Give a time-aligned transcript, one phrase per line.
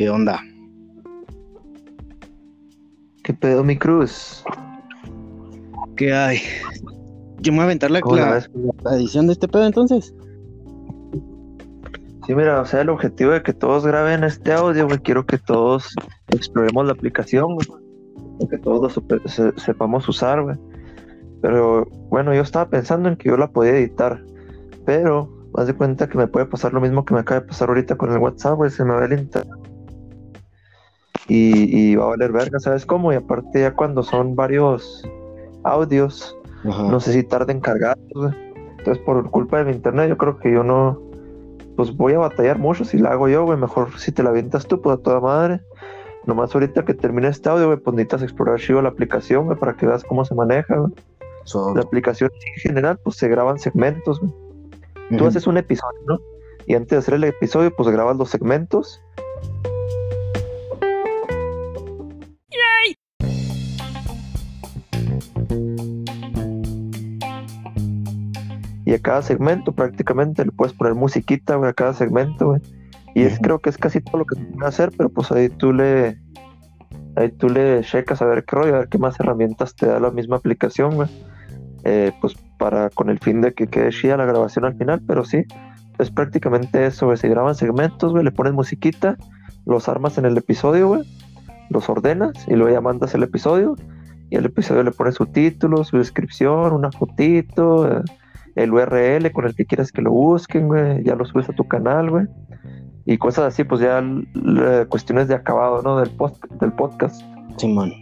[0.00, 0.40] ¿Qué onda?
[3.22, 4.42] ¿Qué pedo, mi cruz?
[5.94, 6.38] ¿Qué hay?
[7.42, 10.14] Yo me voy a aventar la, ¿Cómo la edición de este pedo entonces.
[12.26, 15.36] Sí, mira, o sea, el objetivo de que todos graben este audio, güey, quiero que
[15.36, 15.94] todos
[16.28, 17.68] exploremos la aplicación, güey.
[18.48, 20.56] Que todos lo se- sepamos usar, güey.
[21.42, 24.24] Pero, bueno, yo estaba pensando en que yo la podía editar,
[24.86, 25.28] pero,
[25.58, 27.96] haz de cuenta que me puede pasar lo mismo que me acaba de pasar ahorita
[27.96, 29.59] con el WhatsApp, güey, se me va el internet.
[31.28, 33.12] Y, y va a valer verga, ¿sabes cómo?
[33.12, 35.02] Y aparte ya cuando son varios
[35.64, 36.36] audios,
[36.68, 36.84] Ajá.
[36.84, 38.32] no sé si tarda en cargar, güey.
[38.78, 41.00] Entonces, por culpa de mi internet, yo creo que yo no.
[41.76, 43.58] Pues voy a batallar mucho si la hago yo, güey.
[43.58, 45.60] Mejor si te la avientas tú, pues a toda madre.
[46.26, 49.74] Nomás ahorita que termine este audio, güey, pues necesitas explorar chido la aplicación, güey, para
[49.74, 50.92] que veas cómo se maneja, güey.
[51.44, 54.32] So- La aplicación en general, pues se graban segmentos, güey.
[55.10, 55.26] Tú Ujú.
[55.26, 56.18] haces un episodio, ¿no?
[56.66, 59.02] Y antes de hacer el episodio, pues grabas los segmentos.
[68.90, 72.60] Y a cada segmento prácticamente le puedes poner musiquita, güey, a cada segmento, güey.
[73.14, 75.48] Y es creo que es casi todo lo que se puede hacer, pero pues ahí
[75.48, 76.18] tú le
[77.14, 80.00] ahí tú le checas a ver qué rollo, a ver qué más herramientas te da
[80.00, 81.08] la misma aplicación, güey.
[81.84, 85.24] Eh, pues para con el fin de que quede chida la grabación al final, pero
[85.24, 85.44] sí,
[86.00, 87.16] es prácticamente eso, güey.
[87.16, 89.16] Se graban segmentos, güey, le pones musiquita,
[89.66, 91.02] los armas en el episodio, güey,
[91.68, 93.76] los ordenas y luego ya mandas el episodio
[94.30, 98.02] y al episodio le pones su título, su descripción, una fotito, eh,
[98.56, 101.66] el URL con el que quieras que lo busquen, güey, ya lo subes a tu
[101.66, 102.26] canal, güey.
[103.06, 104.02] Y cosas así, pues ya
[104.88, 105.98] cuestiones de acabado, ¿no?
[105.98, 107.22] Del, post, del podcast.
[107.56, 107.92] Simón.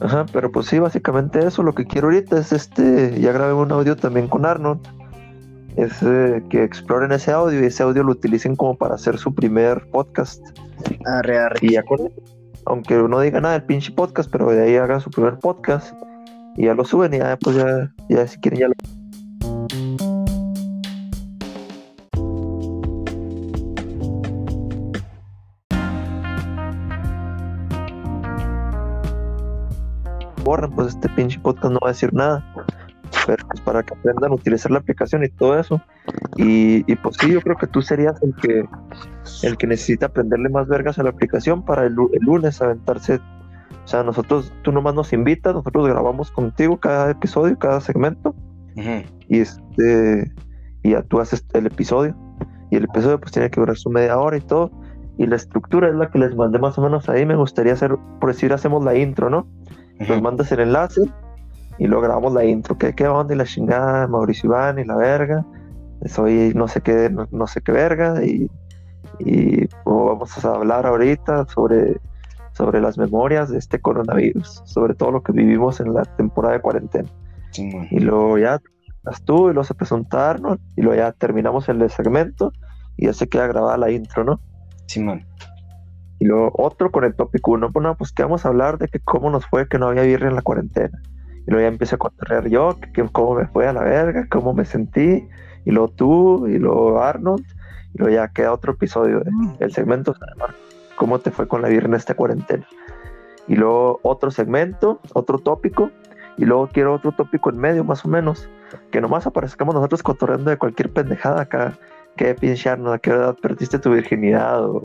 [0.00, 1.62] Ajá, pero pues sí, básicamente eso.
[1.62, 3.18] Lo que quiero ahorita es este.
[3.20, 4.80] Ya grabé un audio también con Arnold.
[5.76, 9.34] Es eh, que exploren ese audio y ese audio lo utilicen como para hacer su
[9.34, 10.42] primer podcast.
[11.06, 11.58] Arre, arre.
[11.62, 12.10] Y ya con
[12.68, 15.94] aunque no diga nada del pinche podcast, pero de ahí hagan su primer podcast
[16.56, 18.74] y ya lo suben y ya, pues ya, ya si quieren ya lo.
[30.48, 32.42] Borran, pues este pinche podcast no va a decir nada.
[33.26, 35.80] Pero pues para que aprendan a utilizar la aplicación y todo eso.
[36.36, 38.64] Y, y pues sí, yo creo que tú serías el que
[39.42, 43.16] el que necesita aprenderle más vergas a la aplicación para el, el lunes aventarse.
[43.16, 48.34] O sea, nosotros, tú nomás nos invitas, nosotros grabamos contigo cada episodio, cada segmento,
[48.76, 49.02] Ujú.
[49.28, 50.30] y este
[50.82, 52.14] y ya tú haces el episodio.
[52.70, 54.70] Y el episodio pues tiene que durar su media hora y todo.
[55.16, 57.24] Y la estructura es la que les mandé más o menos ahí.
[57.26, 59.48] Me gustaría hacer, por decir, hacemos la intro, ¿no?
[59.98, 61.02] Nos mandas el enlace
[61.78, 62.76] y luego grabamos la intro.
[62.78, 63.34] ¿Qué, qué onda?
[63.34, 65.44] Y la chingada, Mauricio Iván y la verga.
[66.06, 68.24] Soy no sé qué, no, no sé qué verga.
[68.24, 68.50] Y,
[69.18, 72.00] y pues, vamos a hablar ahorita sobre,
[72.52, 76.60] sobre las memorias de este coronavirus, sobre todo lo que vivimos en la temporada de
[76.60, 77.08] cuarentena.
[77.90, 78.60] Y luego ya
[79.24, 82.52] tú y luego se presenta Arnold y luego ya terminamos el segmento
[82.96, 84.40] y ya se queda grabada la intro, ¿no?
[84.86, 85.24] Simón.
[86.20, 88.88] Y luego otro con el tópico uno, pues no, pues que vamos a hablar de
[88.88, 91.00] que cómo nos fue que no había birria en la cuarentena.
[91.46, 94.26] Y luego ya empiezo a contar yo, que, que cómo me fue a la verga,
[94.28, 95.28] cómo me sentí,
[95.64, 97.44] y luego tú, y luego Arnold,
[97.94, 99.20] y luego ya queda otro episodio.
[99.20, 99.30] de-
[99.60, 100.14] El segmento
[100.96, 102.66] ¿Cómo te fue con la birria en esta cuarentena?
[103.46, 105.90] Y luego otro segmento, otro tópico,
[106.36, 108.48] y luego quiero otro tópico en medio más o menos,
[108.90, 111.78] que nomás aparezcamos nosotros cotorreando de cualquier pendejada acá.
[112.16, 112.94] ¿Qué pinche Arnold?
[112.94, 114.64] ¿A qué edad perdiste tu virginidad?
[114.68, 114.84] O,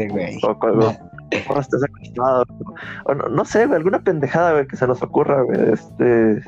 [0.00, 0.38] Este güey.
[0.42, 0.94] o cuando
[1.46, 2.44] cuando estás acostado.
[3.04, 5.72] O no, no sé, güey, alguna pendejada, güey, que se nos ocurra, güey.
[5.72, 6.42] Este.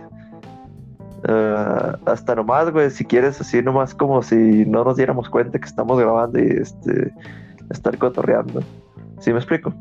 [1.29, 5.67] ah, hasta nomás, güey, si quieres, así nomás como si no nos diéramos cuenta que
[5.67, 7.13] estamos grabando y este.
[7.71, 8.61] estar cotorreando.
[9.21, 9.73] ¿Sí me explico?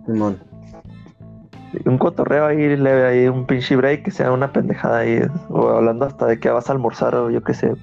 [1.86, 5.22] Un cotorreo ahí leve, ahí un pinche break que sea una pendejada ahí.
[5.50, 7.74] O hablando hasta de que vas a almorzar o yo qué sé.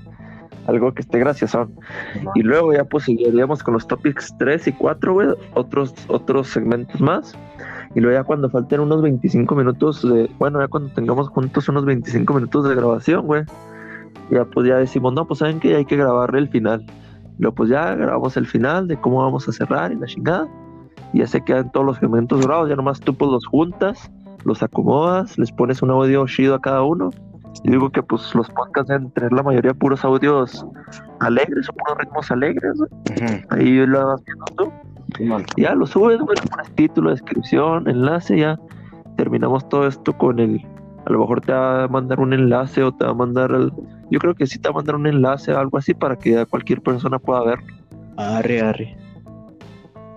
[0.68, 1.68] Algo que esté gracioso.
[2.34, 7.00] Y luego ya pues seguiríamos con los topics 3 y 4, güey, otros, otros segmentos
[7.00, 7.36] más.
[7.94, 11.84] Y luego ya cuando falten unos 25 minutos de, bueno, ya cuando tengamos juntos unos
[11.84, 13.44] 25 minutos de grabación, güey,
[14.30, 16.84] ya pues ya decimos, no, pues saben que hay que grabarle el final.
[17.38, 20.48] Luego pues ya grabamos el final de cómo vamos a cerrar y la chingada.
[21.14, 24.10] Y ya se quedan todos los segmentos grabados, ya nomás tú pues los juntas,
[24.44, 27.10] los acomodas, les pones un audio chido a cada uno.
[27.64, 30.64] Y digo que pues los podcasts deben tener la mayoría puros audios
[31.20, 33.44] alegres o puros ritmos alegres, güey.
[33.50, 34.72] Ahí lo vas viendo tú.
[35.16, 35.44] Simón.
[35.56, 38.58] Ya lo subes, güey, le pones título, descripción, enlace, ya
[39.16, 40.64] terminamos todo esto con el.
[41.06, 43.72] A lo mejor te va a mandar un enlace o te va a mandar el.
[44.10, 46.32] Yo creo que sí te va a mandar un enlace o algo así para que
[46.32, 47.58] ya cualquier persona pueda ver.
[48.16, 48.96] Arre, arre.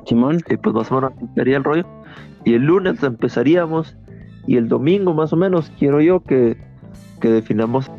[0.06, 0.42] Simón.
[0.50, 1.86] Y pues más o menos sería el rollo.
[2.46, 3.98] Y el lunes empezaríamos.
[4.48, 6.58] Y el domingo más o menos quiero yo que,
[7.20, 7.90] que definamos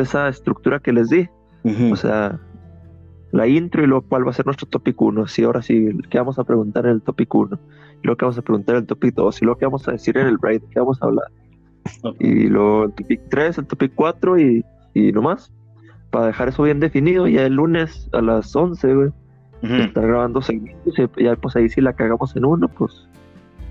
[0.00, 1.28] esa estructura que les di.
[1.92, 2.40] O sea,
[3.32, 5.26] la intro y luego cuál va a ser nuestro topic 1.
[5.26, 7.58] Sí, ahora sí, ¿qué vamos a preguntar en el topic 1?
[8.02, 9.42] Y luego qué vamos a preguntar en el topic 2.
[9.42, 11.26] Y luego qué vamos a decir en el break, qué vamos a hablar.
[12.18, 14.64] Y luego el topic 3, el topic 4 y,
[14.94, 15.52] y no más.
[16.10, 19.10] Para dejar eso bien definido, ya el lunes a las 11, güey,
[19.62, 20.94] estar grabando segmentos.
[20.98, 23.06] Y ya pues ahí si la cagamos en uno, pues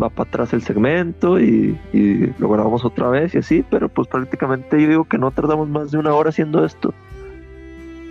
[0.02, 3.66] va para atrás el segmento y, y lo grabamos otra vez y así.
[3.70, 6.94] Pero pues prácticamente yo digo que no tardamos más de una hora haciendo esto.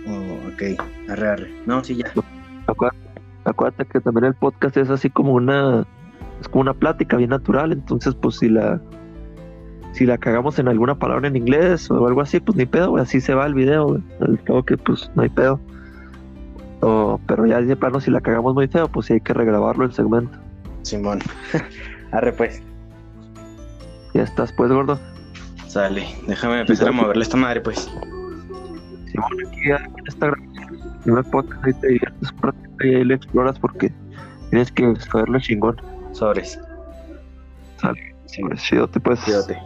[0.07, 0.79] Oh, ok.
[1.09, 1.51] Arre, arre.
[1.65, 2.11] No, sí, ya.
[2.67, 2.99] Acuérdate,
[3.45, 5.85] acuérdate que también el podcast es así como una
[6.39, 8.81] es como una plática bien natural, entonces pues si la
[9.93, 13.03] si la cagamos en alguna palabra en inglés o algo así, pues ni pedo, güey,
[13.03, 14.01] así se va el video, güey.
[14.21, 15.59] Al cabo que pues no hay pedo.
[16.81, 19.85] O- pero ya de plano si la cagamos muy feo, pues sí hay que regrabarlo
[19.85, 20.37] el segmento.
[20.83, 21.19] Simón.
[22.11, 22.61] Arre, pues.
[24.13, 24.99] Ya estás pues gordo.
[25.67, 26.05] Sale.
[26.27, 27.89] Déjame empezar a moverle esta madre, pues.
[29.11, 32.95] Simón aquí ya en esta grabación, el primer podcast ahí te diviertes un ratito y
[32.95, 33.91] ahí le exploras porque
[34.49, 35.75] tienes que saberlo chingón.
[36.13, 36.59] Sobres.
[37.77, 38.15] Sale.
[38.25, 38.41] Sí.
[38.43, 39.19] Pues te puedes.
[39.21, 39.57] Cuídate.